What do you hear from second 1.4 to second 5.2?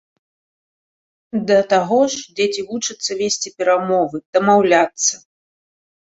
Да таго ж, дзеці вучацца весці перамовы, дамаўляцца.